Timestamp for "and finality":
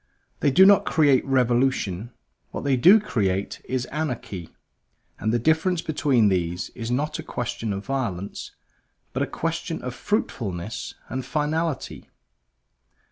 11.07-12.09